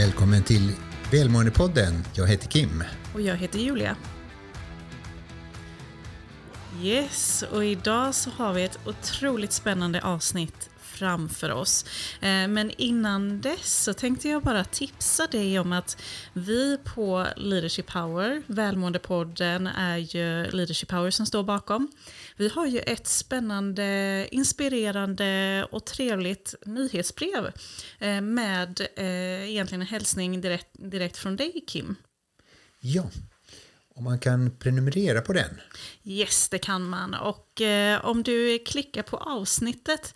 [0.00, 0.72] Välkommen till
[1.12, 2.04] Välmåendepodden.
[2.14, 2.84] Jag heter Kim.
[3.14, 3.96] Och jag heter Julia.
[6.82, 11.84] Yes, och idag så har vi ett otroligt spännande avsnitt framför oss.
[12.20, 17.86] Eh, men innan dess så tänkte jag bara tipsa dig om att vi på Leadership
[17.86, 21.88] Power, Välmåendepodden är ju Leadership Power som står bakom.
[22.40, 27.52] Vi har ju ett spännande, inspirerande och trevligt nyhetsbrev
[27.98, 31.96] eh, med eh, egentligen en hälsning direkt, direkt från dig Kim.
[32.78, 33.10] Ja,
[34.00, 35.60] och man kan prenumerera på den.
[36.04, 37.14] Yes, det kan man.
[37.14, 40.14] Och eh, om du klickar på avsnittet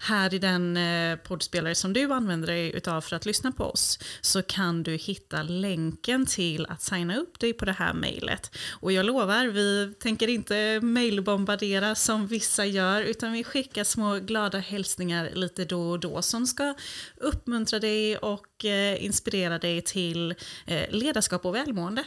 [0.00, 3.98] här i den eh, poddspelare som du använder dig utav för att lyssna på oss
[4.20, 8.56] så kan du hitta länken till att signa upp dig på det här mejlet.
[8.72, 14.58] Och jag lovar, vi tänker inte mejlbombardera som vissa gör utan vi skickar små glada
[14.58, 16.74] hälsningar lite då och då som ska
[17.16, 20.34] uppmuntra dig och eh, inspirera dig till
[20.66, 22.04] eh, ledarskap och välmående.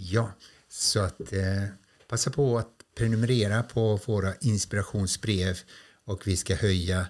[0.00, 0.32] Ja,
[0.68, 1.64] så att eh,
[2.08, 5.58] passa på att prenumerera på våra inspirationsbrev
[6.04, 7.06] och vi ska höja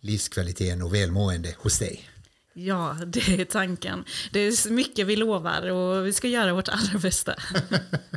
[0.00, 2.08] livskvaliteten och välmående hos dig.
[2.54, 4.04] Ja, det är tanken.
[4.32, 7.34] Det är mycket vi lovar och vi ska göra vårt allra bästa.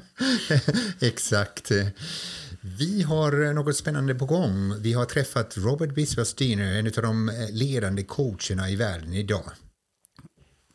[0.99, 1.71] Exakt.
[2.61, 4.81] Vi har något spännande på gång.
[4.81, 9.51] Vi har träffat Robert Biswas en av de ledande coacherna i världen idag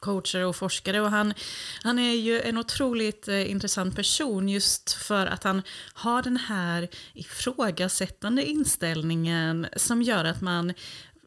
[0.00, 1.00] coacher och forskare.
[1.00, 1.34] Och han,
[1.82, 6.88] han är ju en otroligt eh, intressant person just för att han har den här
[7.14, 10.74] ifrågasättande inställningen som gör att man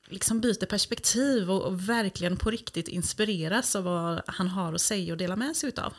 [0.10, 5.14] liksom byter perspektiv och, och verkligen på riktigt inspireras av vad han har att säga
[5.14, 5.94] och dela med sig utav.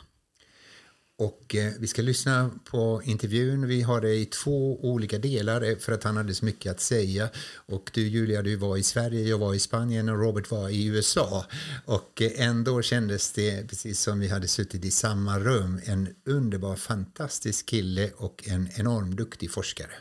[1.17, 3.67] Och eh, vi ska lyssna på intervjun.
[3.67, 6.79] Vi har det i två olika delar eh, för att han hade så mycket att
[6.79, 7.29] säga.
[7.55, 10.85] Och du Julia, du var i Sverige, jag var i Spanien och Robert var i
[10.85, 11.45] USA.
[11.85, 16.75] Och eh, ändå kändes det, precis som vi hade suttit i samma rum, en underbar,
[16.75, 19.91] fantastisk kille och en enormt duktig forskare.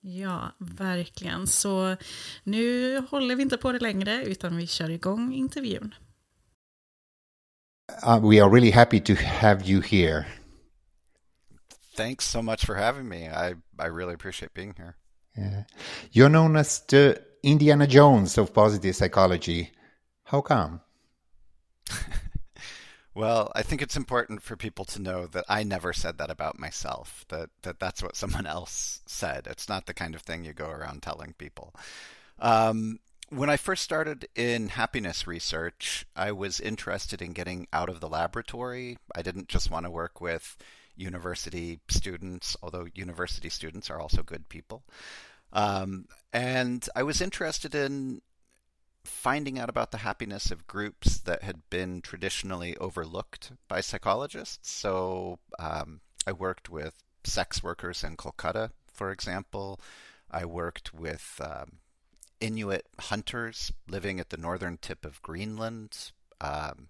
[0.00, 1.46] Ja, verkligen.
[1.46, 1.96] Så
[2.44, 5.94] nu håller vi inte på det längre utan vi kör igång intervjun.
[8.06, 10.26] Uh, we are really happy to have you here.
[11.98, 13.28] Thanks so much for having me.
[13.28, 14.96] I, I really appreciate being here.
[15.36, 15.64] Yeah.
[16.12, 19.72] You're known as the Indiana Jones of positive psychology.
[20.22, 20.80] How come?
[23.14, 26.58] well, I think it's important for people to know that I never said that about
[26.58, 27.24] myself.
[27.30, 29.48] That that that's what someone else said.
[29.50, 31.74] It's not the kind of thing you go around telling people.
[32.38, 37.98] Um, when I first started in happiness research, I was interested in getting out of
[37.98, 38.98] the laboratory.
[39.16, 40.56] I didn't just want to work with
[40.98, 44.82] university students, although university students are also good people.
[45.52, 48.20] Um, and I was interested in
[49.04, 54.70] finding out about the happiness of groups that had been traditionally overlooked by psychologists.
[54.70, 56.94] So um, I worked with
[57.24, 59.80] sex workers in Kolkata, for example.
[60.30, 61.78] I worked with um,
[62.40, 66.12] Inuit hunters living at the northern tip of Greenland.
[66.40, 66.88] Um,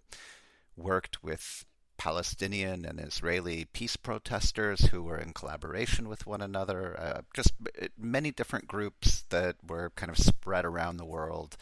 [0.77, 1.65] worked with
[1.99, 7.53] Palestinian and Israeli peace protesters who were in collaboration with one another, uh, just
[7.99, 11.57] many different groups that were kind of spread around the world.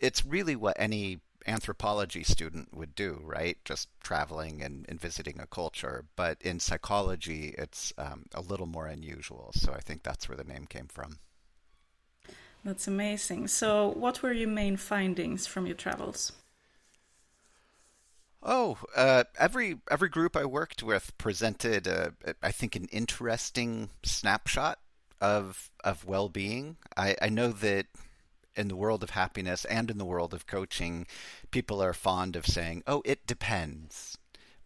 [0.00, 3.58] It's really what any anthropology student would do, right?
[3.64, 6.04] Just traveling and, and visiting a culture.
[6.16, 9.52] But in psychology, it's um, a little more unusual.
[9.54, 11.18] So I think that's where the name came from.
[12.64, 13.46] That's amazing.
[13.46, 16.32] So, what were your main findings from your travels?
[18.42, 24.78] Oh, uh, every every group I worked with presented, a, I think, an interesting snapshot
[25.20, 26.76] of of well being.
[26.96, 27.86] I, I know that
[28.54, 31.06] in the world of happiness and in the world of coaching,
[31.50, 34.16] people are fond of saying, "Oh, it depends,"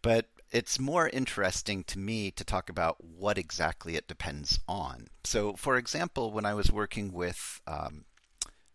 [0.02, 5.06] but it's more interesting to me to talk about what exactly it depends on.
[5.24, 8.04] So, for example, when I was working with um,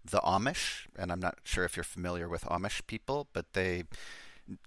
[0.04, 3.84] the Amish, and I'm not sure if you're familiar with Amish people, but they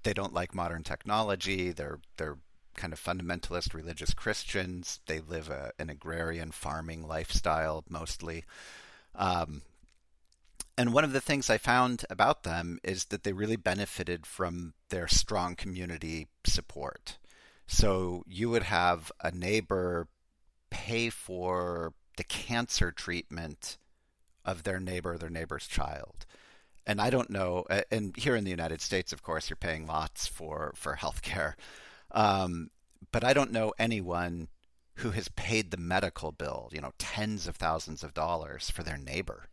[0.03, 1.73] they don't like modern technology.
[1.73, 2.39] They're they're
[2.75, 5.01] kind of fundamentalist religious Christians.
[5.07, 8.45] They live a, an agrarian farming lifestyle mostly.
[9.15, 9.63] Um,
[10.77, 14.75] and one of the things I found about them is that they really benefited from
[14.91, 17.19] their strong community support.
[17.67, 20.07] So you would have a neighbor
[20.71, 23.77] pay for the cancer treatment
[24.45, 26.27] of their neighbor, their neighbor's child
[26.89, 27.67] and I don't know.
[27.93, 31.55] And here in the United States, of course, you're paying lots for for healthcare,
[32.11, 32.71] um,
[33.13, 34.49] but I don't know anyone
[34.95, 38.97] who has paid the medical bill, you know, tens of thousands of dollars for their
[38.97, 39.45] neighbor.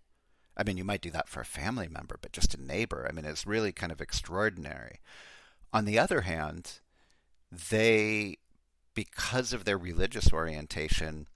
[0.57, 3.05] I mean, you might do that for a family member, but just a neighbor.
[3.07, 5.01] I mean, it's really kind of extraordinary.
[5.71, 6.79] On the other hand,
[7.51, 8.37] they,
[8.95, 11.27] because of their religious orientation,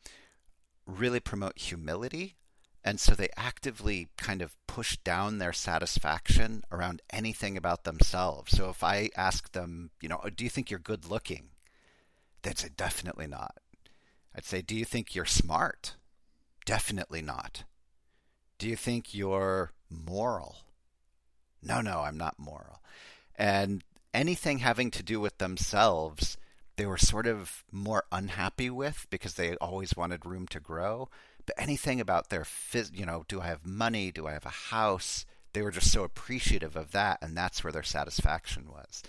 [0.88, 2.36] really promote humility.
[2.84, 8.56] And so they actively kind of push down their satisfaction around anything about themselves.
[8.56, 11.50] So if I ask them, you know, oh, do you think you're good looking?
[12.42, 13.58] They'd say, definitely not.
[14.36, 15.96] I'd say, do you think you're smart?
[16.66, 17.64] Definitely not.
[18.58, 20.58] Do you think you're moral?
[21.62, 22.82] No, no, I'm not moral.
[23.36, 23.84] And
[24.14, 26.38] anything having to do with themselves,
[26.78, 31.10] they were sort of more unhappy with because they always wanted room to grow.
[31.58, 34.12] Anything about their, phys- you know, do I have money?
[34.12, 35.26] Do I have a house?
[35.54, 39.04] They were just so appreciative of that, and that's where their satisfaction was.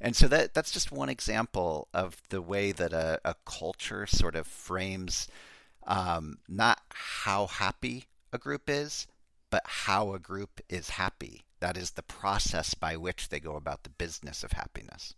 [0.00, 4.34] And so that that's just one example of the way that a, a culture sort
[4.34, 5.28] of frames
[5.86, 9.06] um, not how happy a group is,
[9.50, 11.42] but how a group is happy.
[11.60, 15.14] That is the process by which they go about the business of happiness.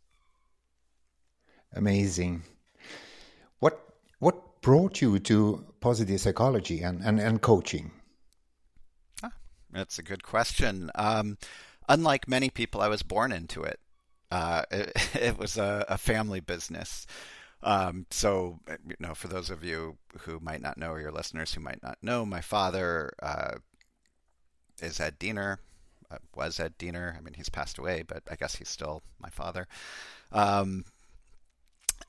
[1.72, 2.42] Amazing.
[3.60, 3.80] What
[4.18, 7.90] what brought you to positive psychology and, and, and coaching?
[9.22, 9.32] Ah,
[9.70, 10.90] that's a good question.
[10.94, 11.36] Um,
[11.86, 13.78] unlike many people, I was born into it.
[14.30, 17.06] Uh, it, it, was a, a, family business.
[17.62, 18.58] Um, so,
[18.88, 21.82] you know, for those of you who might not know, or your listeners who might
[21.82, 23.56] not know, my father uh,
[24.80, 25.60] is Ed Diener,
[26.10, 27.14] uh, was Ed Diener.
[27.18, 29.68] I mean, he's passed away, but I guess he's still my father.
[30.32, 30.86] Um,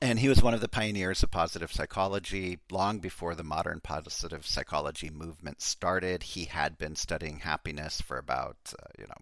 [0.00, 4.46] and he was one of the pioneers of positive psychology long before the modern positive
[4.46, 6.22] psychology movement started.
[6.22, 9.14] He had been studying happiness for about, uh, you know,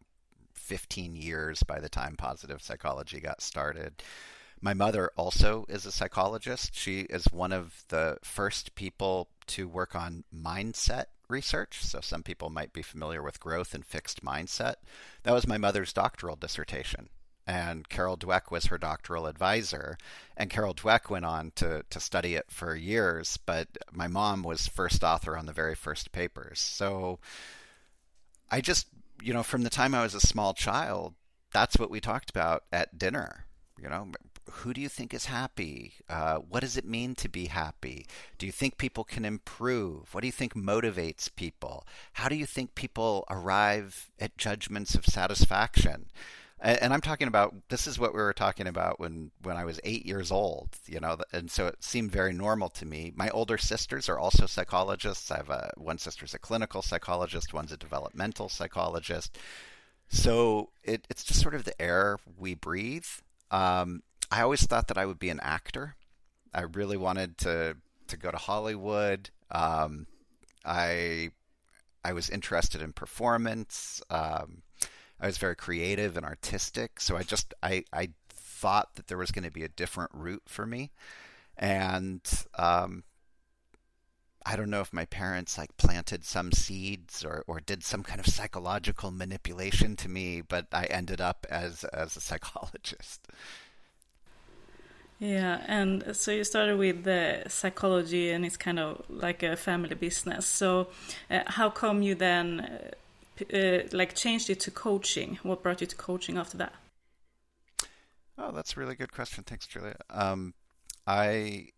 [0.55, 4.02] 15 years by the time positive psychology got started.
[4.61, 6.75] My mother also is a psychologist.
[6.75, 11.84] She is one of the first people to work on mindset research.
[11.84, 14.76] So, some people might be familiar with growth and fixed mindset.
[15.25, 17.11] That was my mother's doctoral dissertation.
[17.46, 19.99] And Carol Dweck was her doctoral advisor.
[20.37, 24.67] And Carol Dweck went on to, to study it for years, but my mom was
[24.67, 26.58] first author on the very first papers.
[26.58, 27.19] So,
[28.50, 28.87] I just
[29.25, 31.14] you know, from the time I was a small child,
[31.52, 33.47] that's what we talked about at dinner.
[33.81, 34.08] You know,
[34.50, 35.94] who do you think is happy?
[36.08, 38.06] Uh, what does it mean to be happy?
[38.38, 40.12] Do you think people can improve?
[40.12, 41.87] What do you think motivates people?
[42.12, 46.06] How do you think people arrive at judgments of satisfaction?
[46.60, 49.80] And I'm talking about this is what we were talking about when when I was
[49.84, 53.12] eight years old, you know, and so it seemed very normal to me.
[53.14, 55.30] My older sisters are also psychologists.
[55.30, 59.38] I have a one sister's a clinical psychologist, one's a developmental psychologist.
[60.08, 63.06] So it, it's just sort of the air we breathe.
[63.50, 65.96] Um, I always thought that I would be an actor.
[66.52, 67.76] I really wanted to
[68.08, 69.30] to go to Hollywood.
[69.50, 70.06] Um,
[70.64, 71.30] I
[72.04, 74.02] I was interested in performance.
[74.10, 74.62] Um,
[75.25, 79.31] I was very creative and artistic, so I just I I thought that there was
[79.31, 80.91] going to be a different route for me,
[81.56, 82.21] and
[82.59, 83.05] um,
[84.44, 88.21] I don't know if my parents like planted some seeds or, or did some kind
[88.21, 93.26] of psychological manipulation to me, but I ended up as as a psychologist.
[95.19, 99.95] Yeah, and so you started with the psychology, and it's kind of like a family
[99.95, 100.45] business.
[100.45, 100.88] So,
[101.31, 102.93] uh, how come you then
[103.53, 105.38] uh, like changed it to coaching?
[105.43, 106.75] What brought you to coaching after that?
[108.37, 109.45] Oh, that's a really good question.
[109.45, 109.97] Thanks, Julia.
[110.11, 110.55] Um,
[111.07, 111.69] I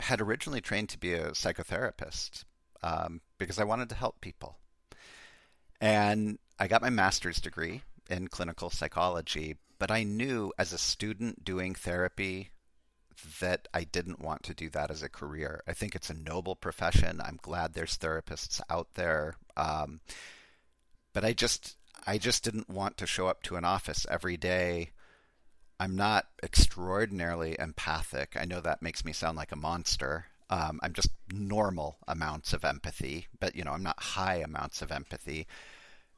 [0.00, 2.44] had originally trained to be a psychotherapist
[2.82, 4.58] um, because I wanted to help people.
[5.80, 11.44] And I got my master's degree in clinical psychology, but I knew as a student
[11.44, 12.50] doing therapy
[13.40, 15.62] that I didn't want to do that as a career.
[15.66, 17.20] I think it's a noble profession.
[17.20, 19.34] I'm glad there's therapists out there.
[19.56, 20.00] Um,
[21.12, 24.90] but I just I just didn't want to show up to an office every day.
[25.80, 28.36] I'm not extraordinarily empathic.
[28.38, 30.26] I know that makes me sound like a monster.
[30.50, 34.90] Um, I'm just normal amounts of empathy, but you know I'm not high amounts of
[34.90, 35.46] empathy,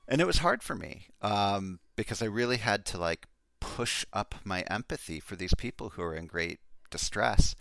[0.06, 3.26] and it was hard for me um, because I really had to like
[3.60, 7.54] push up my empathy for these people who are in great distress.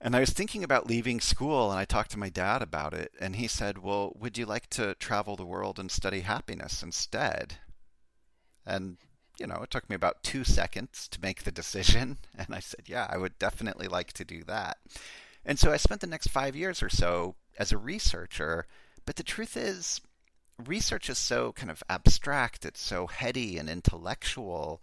[0.00, 3.12] And I was thinking about leaving school, and I talked to my dad about it,
[3.20, 7.58] and he said, Well, would you like to travel the world and study happiness instead?
[8.64, 8.98] And,
[9.40, 12.18] you know, it took me about two seconds to make the decision.
[12.38, 14.78] And I said, Yeah, I would definitely like to do that.
[15.44, 18.66] And so I spent the next five years or so as a researcher.
[19.04, 20.00] But the truth is,
[20.64, 24.80] research is so kind of abstract, it's so heady and intellectual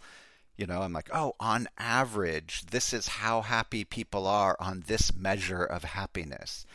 [0.57, 5.13] you know, I'm like, oh, on average, this is how happy people are on this
[5.13, 6.65] measure of happiness.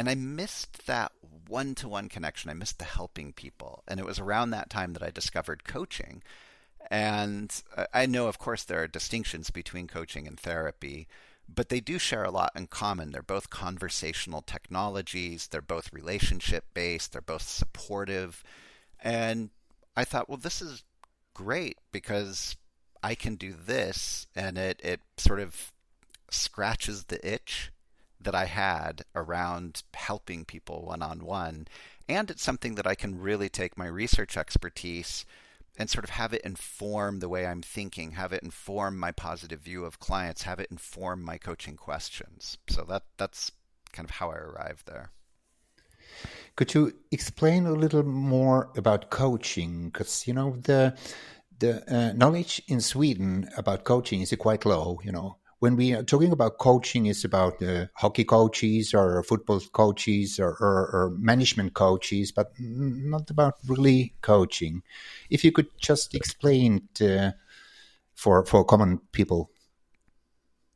[0.00, 1.12] and I missed that
[1.46, 2.50] one to one connection.
[2.50, 3.82] I missed the helping people.
[3.86, 6.22] And it was around that time that I discovered coaching.
[6.90, 7.52] And
[7.92, 11.06] I know, of course, there are distinctions between coaching and therapy,
[11.54, 13.10] but they do share a lot in common.
[13.10, 18.42] They're both conversational technologies, they're both relationship based, they're both supportive.
[19.02, 19.50] And
[19.96, 20.82] I thought, well, this is
[21.34, 22.56] great because
[23.02, 25.72] I can do this, and it, it sort of
[26.30, 27.72] scratches the itch
[28.20, 31.66] that I had around helping people one on one.
[32.08, 35.24] And it's something that I can really take my research expertise
[35.78, 39.60] and sort of have it inform the way I'm thinking, have it inform my positive
[39.60, 42.58] view of clients, have it inform my coaching questions.
[42.68, 43.52] So that that's
[43.92, 45.10] kind of how I arrived there.
[46.56, 49.88] Could you explain a little more about coaching?
[49.88, 50.96] Because you know the
[51.60, 55.00] the uh, knowledge in Sweden about coaching is quite low.
[55.04, 59.60] You know, when we are talking about coaching, it's about uh, hockey coaches or football
[59.72, 64.82] coaches or, or, or, management coaches, but not about really coaching.
[65.28, 67.34] If you could just explain it,
[68.20, 69.50] for for common people.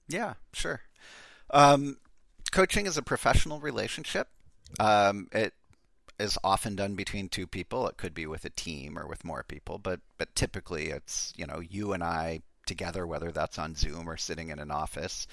[0.09, 0.81] Yeah, sure.
[1.50, 1.99] Um,
[2.53, 4.29] coaching is a professional relationship.
[4.81, 5.53] Um, it
[6.18, 7.88] is often done between two people.
[7.88, 11.47] It could be with a team or with more people, but but typically it's you
[11.47, 15.26] know you and I together, whether that's on Zoom or sitting in an office.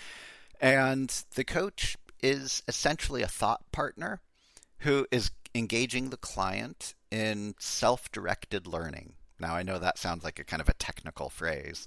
[0.59, 4.21] And the coach is essentially a thought partner
[4.79, 9.13] who is engaging the client in self directed learning.
[9.39, 11.85] Now, I know that sounds like a kind of a technical phrase,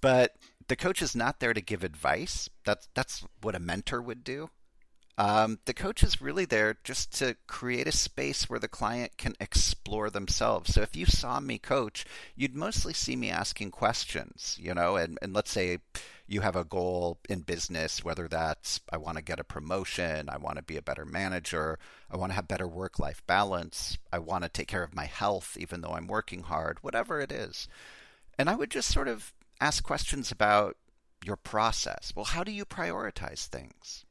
[0.00, 0.36] but
[0.68, 2.48] the coach is not there to give advice.
[2.64, 4.50] That's, that's what a mentor would do.
[5.18, 9.34] Um, the coach is really there just to create a space where the client can
[9.40, 10.74] explore themselves.
[10.74, 12.04] So if you saw me coach,
[12.34, 15.78] you'd mostly see me asking questions, you know, and, and let's say
[16.26, 20.36] you have a goal in business, whether that's I want to get a promotion, I
[20.36, 21.78] want to be a better manager,
[22.10, 25.06] I want to have better work life balance, I want to take care of my
[25.06, 27.68] health even though I'm working hard, whatever it is.
[28.38, 29.32] And I would just sort of
[29.62, 30.76] ask questions about
[31.24, 32.12] your process.
[32.14, 34.05] Well, how do you prioritize things?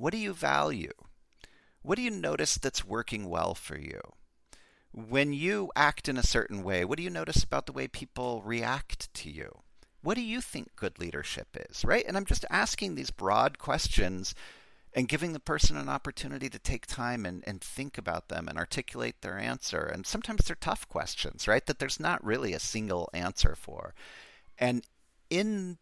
[0.00, 0.92] What do you value?
[1.82, 4.00] What do you notice that's working well for you?
[4.92, 8.40] When you act in a certain way, what do you notice about the way people
[8.42, 9.58] react to you?
[10.00, 12.02] What do you think good leadership is, right?
[12.08, 14.34] And I'm just asking these broad questions
[14.94, 18.56] and giving the person an opportunity to take time and, and think about them and
[18.56, 19.82] articulate their answer.
[19.82, 21.66] And sometimes they're tough questions, right?
[21.66, 23.94] That there's not really a single answer for.
[24.58, 24.82] And
[25.28, 25.76] in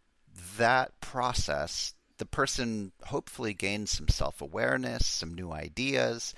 [0.57, 6.35] that process, the person hopefully gains some self awareness, some new ideas,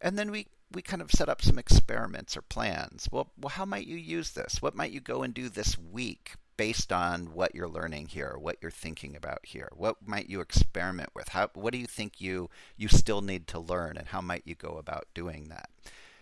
[0.00, 3.08] and then we, we kind of set up some experiments or plans.
[3.10, 4.62] Well, well, how might you use this?
[4.62, 8.56] What might you go and do this week based on what you're learning here, what
[8.62, 9.68] you're thinking about here?
[9.74, 11.28] What might you experiment with?
[11.28, 14.54] How, what do you think you, you still need to learn, and how might you
[14.54, 15.68] go about doing that?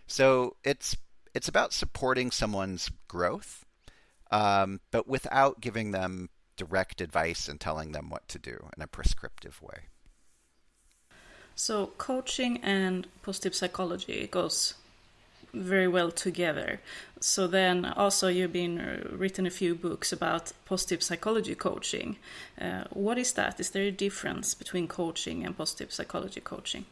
[0.07, 0.97] So it's
[1.35, 3.65] it's about supporting someone's growth,
[4.31, 8.87] um, but without giving them direct advice and telling them what to do in a
[8.87, 9.89] prescriptive way.
[11.57, 14.75] So, coaching and positive psychology goes
[15.55, 16.81] very well together.
[17.21, 22.17] So then also you've been uh, written a few books about positive psychology coaching.
[22.61, 23.61] Uh, what is that?
[23.61, 26.85] Is there a difference between coaching and positive psychology coaching?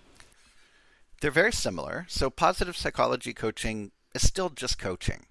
[1.21, 2.07] They're very similar.
[2.09, 5.26] So positive psychology coaching is still just coaching.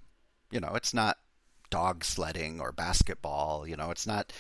[0.52, 1.18] You know, it's not
[1.72, 3.68] dog sledding or basketball.
[3.68, 4.32] You know, it's not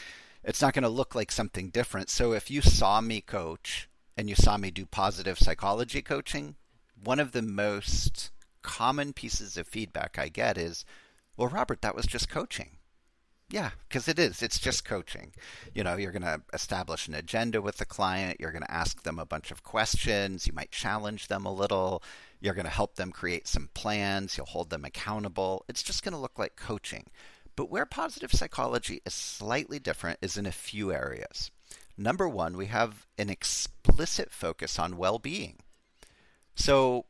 [0.43, 2.09] it's not going to look like something different.
[2.09, 6.55] So if you saw me coach and you saw me do positive psychology coaching,
[7.03, 8.29] one of the most
[8.61, 10.85] common pieces of feedback I get is,
[11.35, 12.77] "Well, Robert, that was just coaching."
[13.51, 14.41] Yeah, because it is.
[14.41, 15.33] It's just coaching.
[15.75, 18.39] You know, you're going to establish an agenda with the client.
[18.39, 20.47] You're going to ask them a bunch of questions.
[20.47, 22.01] You might challenge them a little.
[22.39, 24.37] You're going to help them create some plans.
[24.37, 25.65] You'll hold them accountable.
[25.67, 27.07] It's just going to look like coaching.
[27.57, 31.51] But where positive psychology is slightly different is in a few areas.
[31.97, 35.57] Number one, we have an explicit focus on well being.
[36.55, 37.05] So,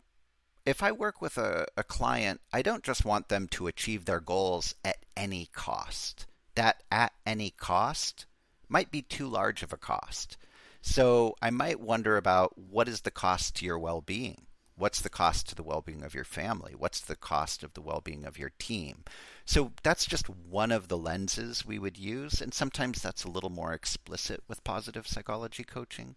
[0.66, 4.20] if I work with a, a client, I don't just want them to achieve their
[4.20, 6.26] goals at any cost.
[6.62, 8.28] That at any cost
[8.70, 10.38] might be too large of a cost.
[10.80, 14.46] So I might wonder about what is the cost to your well being?
[14.76, 16.76] What's the cost to the well being of your family?
[16.78, 19.06] What's the cost of the well being of your team?
[19.44, 22.42] So that's just one of the lenses we would use.
[22.42, 26.16] And sometimes that's a little more explicit with positive psychology coaching.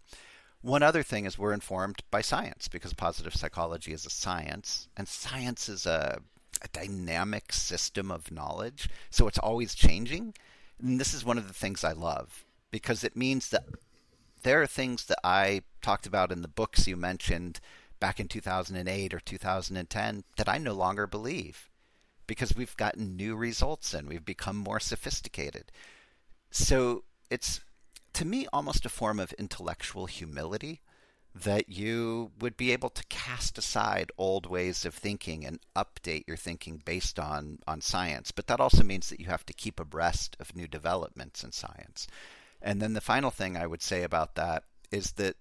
[0.61, 5.07] One other thing is we're informed by science because positive psychology is a science, and
[5.07, 6.19] science is a,
[6.65, 8.89] a dynamic system of knowledge.
[9.09, 10.33] So it's always changing.
[10.81, 13.65] And this is one of the things I love because it means that
[14.43, 17.59] there are things that I talked about in the books you mentioned
[17.99, 21.69] back in 2008 or 2010 that I no longer believe
[22.27, 25.71] because we've gotten new results and we've become more sophisticated.
[26.51, 27.61] So it's
[28.13, 30.81] to me almost a form of intellectual humility
[31.43, 36.37] that you would be able to cast aside old ways of thinking and update your
[36.37, 38.31] thinking based on, on science.
[38.31, 42.07] But that also means that you have to keep abreast of new developments in science.
[42.61, 45.35] And then the final thing I would say about that is that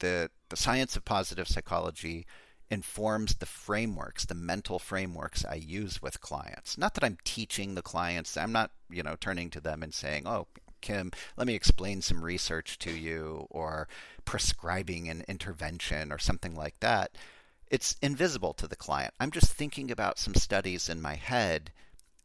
[0.00, 2.26] the, the science of positive psychology
[2.70, 6.76] informs the frameworks, the mental frameworks I use with clients.
[6.76, 10.26] Not that I'm teaching the clients, I'm not, you know, turning to them and saying,
[10.26, 10.46] "Oh,
[10.80, 13.88] Kim, let me explain some research to you or
[14.24, 17.16] prescribing an intervention or something like that.
[17.70, 19.14] It's invisible to the client.
[19.20, 21.70] I'm just thinking about some studies in my head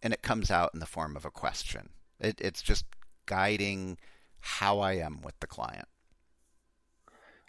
[0.01, 1.89] and it comes out in the form of a question.
[2.19, 2.85] It, it's just
[3.25, 3.97] guiding
[4.39, 5.87] how I am with the client.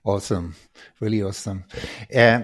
[0.05, 0.55] Awesome.
[1.01, 1.65] Really awesome.
[2.15, 2.43] Uh,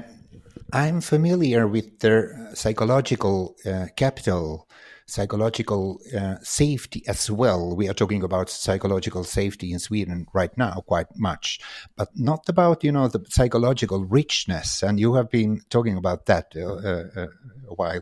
[0.73, 4.69] I'm familiar with the psychological uh, capital
[5.06, 7.76] psychological uh, safety as well.
[7.76, 11.61] We are talking about psychological safety in Sweden right now quite much,
[11.97, 14.82] but not about you know the psychological richness.
[14.82, 17.26] And you have been talking about that uh, uh,
[17.68, 18.00] a while.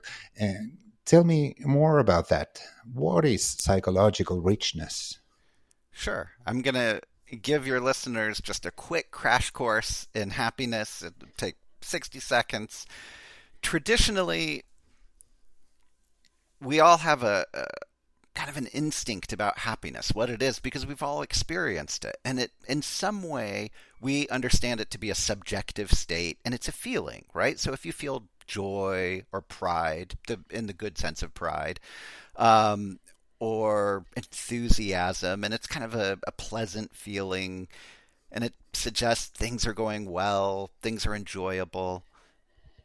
[1.04, 2.60] tell me more about that.
[2.92, 5.18] What is psychological richness?
[5.90, 7.00] Sure, I'm gonna
[7.42, 11.02] give your listeners just a quick crash course in happiness.
[11.02, 12.86] It'll take 60 seconds.
[13.62, 14.64] Traditionally,
[16.60, 17.64] we all have a, a,
[18.34, 22.16] kind of an instinct about happiness, what it is, because we've all experienced it.
[22.24, 26.68] And it, in some way, we understand it to be a subjective state and it's
[26.68, 27.58] a feeling, right?
[27.58, 31.80] So if you feel joy or pride, the, in the good sense of pride,
[32.36, 32.98] um,
[33.38, 37.68] or enthusiasm, and it's kind of a, a pleasant feeling,
[38.30, 42.04] and it suggests things are going well, things are enjoyable.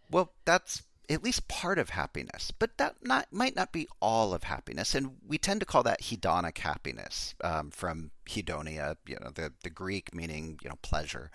[0.09, 4.43] Well, that's at least part of happiness, but that not might not be all of
[4.43, 4.95] happiness.
[4.95, 9.69] And we tend to call that hedonic happiness um, from hedonia, you know, the the
[9.69, 11.31] Greek meaning you know pleasure.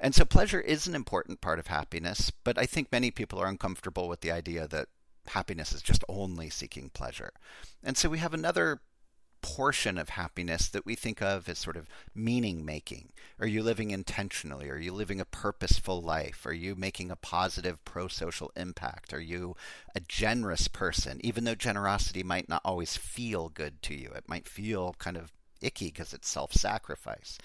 [0.00, 3.48] And so pleasure is an important part of happiness, but I think many people are
[3.48, 4.88] uncomfortable with the idea that
[5.28, 7.32] happiness is just only seeking pleasure.
[7.82, 8.80] And so we have another
[9.56, 13.08] portion of happiness that we think of as sort of meaning making.
[13.40, 14.68] Are you living intentionally?
[14.68, 16.44] Are you living a purposeful life?
[16.44, 19.14] Are you making a positive pro social impact?
[19.14, 19.56] Are you
[19.94, 21.18] a generous person?
[21.24, 25.32] Even though generosity might not always feel good to you, it might feel kind of
[25.62, 27.38] icky because it's self sacrifice.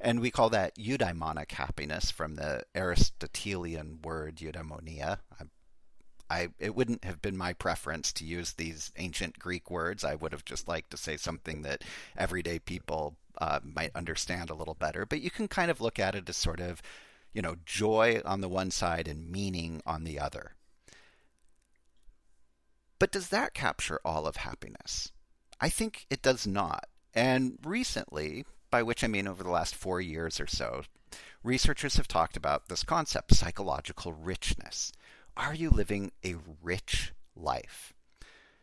[0.00, 5.18] And we call that eudaimonic happiness from the Aristotelian word eudaimonia.
[5.38, 5.50] I'm
[6.30, 10.04] I it wouldn't have been my preference to use these ancient Greek words.
[10.04, 11.82] I would have just liked to say something that
[12.16, 15.04] everyday people uh, might understand a little better.
[15.04, 16.80] But you can kind of look at it as sort of,
[17.32, 20.54] you know, joy on the one side and meaning on the other.
[23.00, 25.10] But does that capture all of happiness?
[25.60, 26.86] I think it does not.
[27.12, 30.82] And recently, by which I mean over the last four years or so,
[31.42, 34.92] researchers have talked about this concept, psychological richness
[35.36, 37.92] are you living a rich life?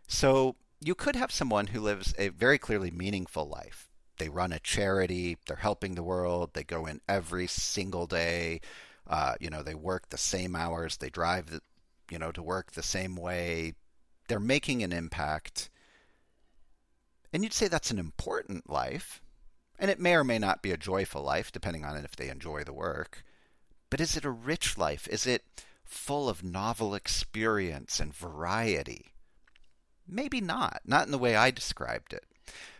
[0.07, 3.89] So you could have someone who lives a very clearly meaningful life.
[4.17, 8.61] They run a charity, they're helping the world, they go in every single day,
[9.07, 11.61] uh, you know, they work the same hours, they drive, the,
[12.09, 13.73] you know, to work the same way.
[14.27, 15.69] They're making an impact.
[17.31, 19.21] And you'd say that's an important life.
[19.79, 22.63] And it may or may not be a joyful life, depending on if they enjoy
[22.63, 23.23] the work.
[23.89, 25.07] But is it a rich life?
[25.07, 25.43] Is it
[25.87, 29.13] full of novel experience and variety?
[30.07, 32.25] Maybe not, not in the way I described it.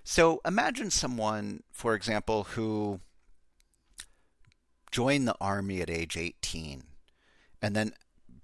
[0.03, 3.01] So imagine someone, for example, who
[4.91, 6.83] joined the army at age 18
[7.61, 7.93] and then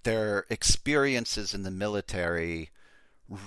[0.04, 2.70] their experiences in the military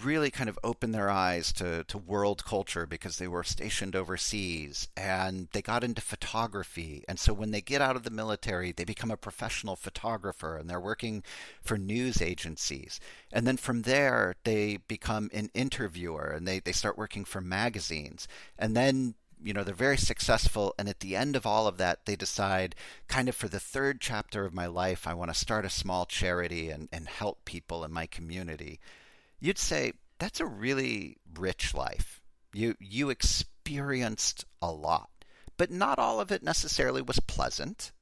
[0.02, 4.88] really kind of opened their eyes to, to world culture because they were stationed overseas
[4.96, 7.04] and they got into photography.
[7.08, 10.68] And so when they get out of the military, they become a professional photographer and
[10.68, 11.22] they're working
[11.62, 13.00] for news agencies.
[13.32, 18.26] And then from there, they become an interviewer and they, they start working for magazines.
[18.58, 22.06] And then you know they're very successful and at the end of all of that
[22.06, 22.74] they decide
[23.06, 26.06] kind of for the third chapter of my life i want to start a small
[26.06, 28.80] charity and, and help people in my community
[29.46, 32.20] you'd say that's a really rich life.
[32.52, 35.10] You you experienced a lot,
[35.56, 37.92] but not all of it necessarily was pleasant,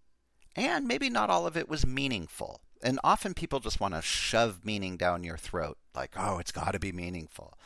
[0.57, 2.61] and maybe not all of it was meaningful.
[2.83, 6.73] And often people just want to shove meaning down your throat, like, oh, it's got
[6.73, 7.59] to be meaningful.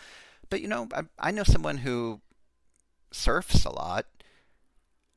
[0.50, 2.20] But you know, I, I know someone who
[3.10, 4.06] surfs a lot,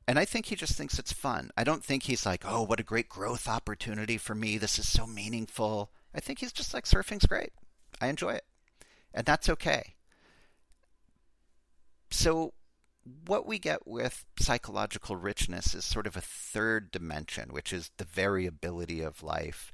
[0.07, 1.51] And I think he just thinks it's fun.
[1.55, 4.57] I don't think he's like, oh, what a great growth opportunity for me.
[4.57, 5.91] This is so meaningful.
[6.13, 7.53] I think he's just like, surfing's great.
[8.01, 8.43] I enjoy it.
[9.13, 9.95] And that's okay.
[12.09, 12.53] So,
[13.25, 18.03] what we get with psychological richness is sort of a third dimension, which is the
[18.03, 19.71] variability of life,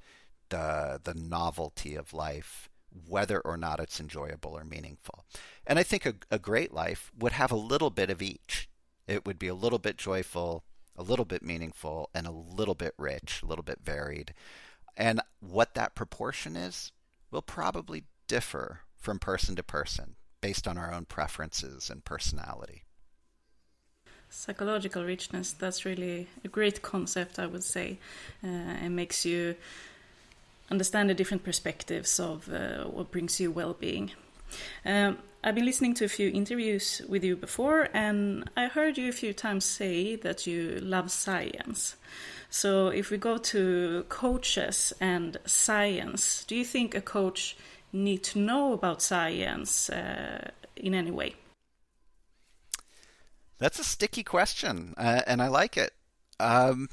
[0.50, 2.70] the, the novelty of life,
[3.06, 5.26] whether or not it's enjoyable or meaningful.
[5.66, 8.70] And I think a, a great life would have a little bit of each.
[9.08, 10.64] It would be a little bit joyful,
[10.96, 14.34] a little bit meaningful, and a little bit rich, a little bit varied.
[14.96, 16.92] And what that proportion is
[17.30, 22.84] will probably differ from person to person based on our own preferences and personality.
[24.30, 27.98] Psychological richness, that's really a great concept, I would say.
[28.44, 29.56] Uh, it makes you
[30.70, 34.12] understand the different perspectives of uh, what brings you well being.
[34.86, 39.08] Um, I've been listening to a few interviews with you before, and I heard you
[39.08, 41.96] a few times say that you love science.
[42.50, 47.56] So, if we go to coaches and science, do you think a coach
[47.92, 51.36] need to know about science uh, in any way?
[53.58, 55.90] That's a sticky question, uh, and I like it.
[56.40, 56.90] Um,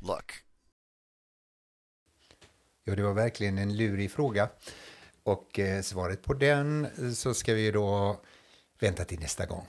[0.00, 0.42] look.
[2.84, 4.48] Ja, det var verkligen en lurig fråga.
[5.22, 8.20] Och eh, svaret på den så ska vi då
[8.78, 9.66] vänta till nästa gång.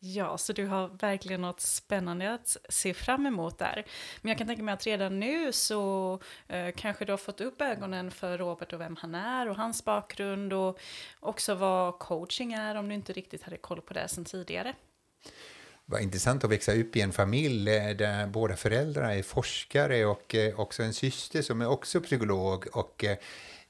[0.00, 3.86] Ja, så du har verkligen något spännande att se fram emot där.
[4.20, 7.60] Men jag kan tänka mig att redan nu så eh, kanske du har fått upp
[7.62, 10.78] ögonen för Robert och vem han är och hans bakgrund och
[11.20, 14.74] också vad coaching är om du inte riktigt hade koll på det sedan tidigare.
[15.84, 20.34] Vad intressant att växa upp i en familj eh, där båda föräldrarna är forskare och
[20.34, 23.18] eh, också en syster som är också psykolog och eh,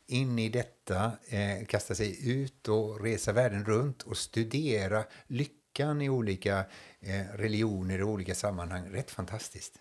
[0.06, 6.02] in i detta eh, kasta sig ut och resa världen runt och studera lycka kyrkan
[6.02, 6.64] i olika
[7.00, 8.88] eh, religioner och olika sammanhang.
[8.92, 9.80] Rätt fantastiskt.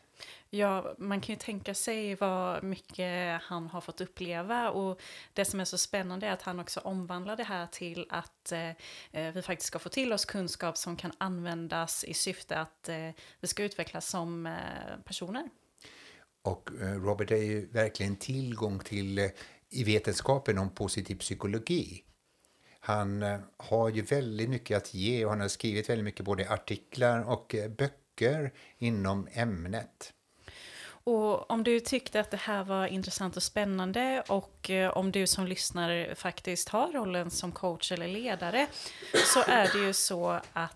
[0.50, 5.02] Ja, man kan ju tänka sig vad mycket han har fått uppleva och
[5.34, 8.70] det som är så spännande är att han också omvandlar det här till att eh,
[9.12, 13.12] eh vi faktiskt ska få till oss kunskap som kan användas i syfte att eh,
[13.42, 14.54] vi ska utvecklas som eh,
[15.06, 15.50] personer.
[16.44, 19.20] Och eh, Robert är ju verkligen tillgång till
[19.70, 22.04] i vetenskapen om positiv psykologi.
[22.88, 26.50] Han eh, har ju väldigt mycket att ge och han har skrivit väldigt mycket både
[26.50, 30.14] artiklar och eh, böcker inom ämnet.
[30.88, 35.28] Och om du tyckte att det här var intressant och spännande och eh, om du
[35.28, 38.68] som lyssnar faktiskt har rollen som coach eller ledare
[39.34, 40.74] så är det ju så att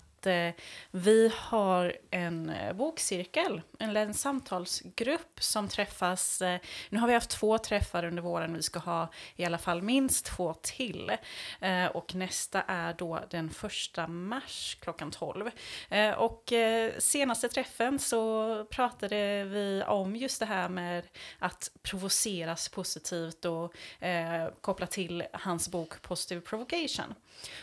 [0.92, 6.42] vi har en bokcirkel, eller en samtalsgrupp som träffas.
[6.42, 9.82] Eh, nu har vi haft två träffar under våren, vi ska ha i alla fall
[9.82, 11.12] minst två till.
[11.60, 15.50] Eh, och nästa är då den första mars klockan 12.
[15.90, 21.08] Eh, och eh, senaste träffen så pratade vi om just det här med
[21.40, 27.14] att provoceras positivt och eh, koppla till hans bok Positive Provocation.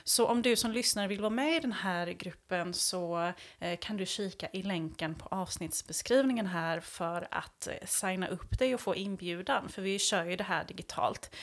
[0.04, 3.32] Så om du som lyssnare vill vara med i den här gruppen så
[3.80, 6.07] kan du kika i länken på avsnittsbeskrivningen
[6.46, 10.44] här för att eh, signa upp dig och få inbjudan, för vi kör ju det
[10.44, 11.34] här digitalt.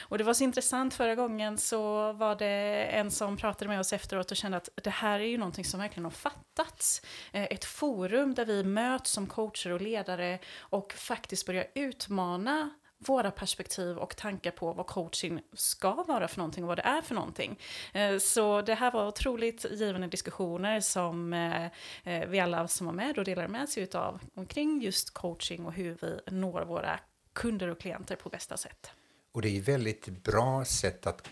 [0.00, 3.92] Och det var så intressant, förra gången så var det en som pratade med oss
[3.92, 7.02] efteråt och kände att det här är ju någonting som verkligen har fattats.
[7.32, 12.70] Eh, ett forum där vi möts som coacher och ledare och faktiskt börjar utmana
[13.06, 17.02] våra perspektiv och tankar på vad coaching ska vara för någonting och vad det är
[17.02, 17.58] för någonting.
[17.92, 21.64] Eh, så det här var otroligt givande diskussioner som eh,
[22.04, 25.72] eh, vi alla som var med och delade med sig av omkring just coaching och
[25.72, 27.00] hur vi når våra
[27.32, 28.90] kunder och klienter på bästa sätt.
[29.32, 31.28] Och det är ett väldigt bra sätt att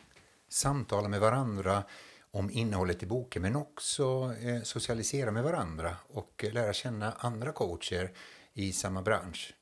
[0.49, 1.83] samtala med varandra
[2.31, 8.11] om innehållet i boken men också socialisera med varandra och lära känna andra coacher
[8.53, 9.55] i samma bransch.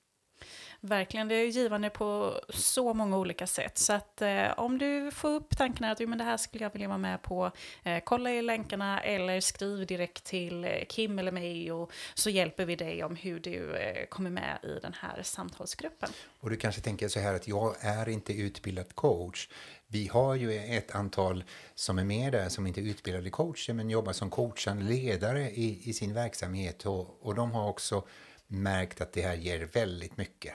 [0.82, 3.78] Verkligen, det är givande på så många olika sätt.
[3.78, 6.88] Så att eh, om du får upp tanken att men det här skulle jag vilja
[6.88, 7.50] vara med på,
[7.82, 12.64] eh, kolla i länkarna eller skriv direkt till eh, Kim eller mig och så hjälper
[12.64, 16.10] vi dig om hur du eh, kommer med i den här samtalsgruppen.
[16.40, 19.48] Och du kanske tänker så här att jag är inte utbildad coach.
[19.86, 23.90] Vi har ju ett antal som är med där som inte är utbildade coacher men
[23.90, 28.04] jobbar som coachande ledare i, i sin verksamhet och, och de har också
[28.46, 30.54] märkt att det här ger väldigt mycket.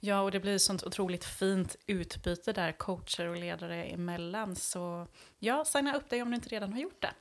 [0.00, 4.56] Ja, och det blir sånt otroligt fint utbyte där coacher och ledare emellan.
[4.56, 5.06] Så
[5.38, 7.12] ja, signa upp dig om du inte redan har gjort det.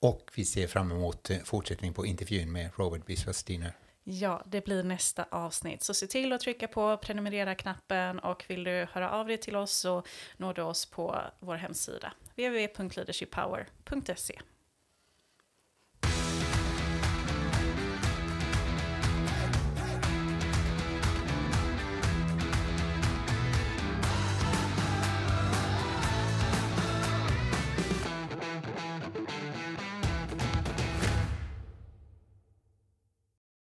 [0.00, 3.72] Och vi ser fram emot eh, fortsättning på intervjun med Robert Biswas-Diner.
[4.04, 5.82] Ja, det blir nästa avsnitt.
[5.82, 9.72] Så se till att trycka på prenumerera-knappen och vill du höra av dig till oss
[9.72, 10.02] så
[10.36, 14.40] når du oss på vår hemsida www.leadershippower.se.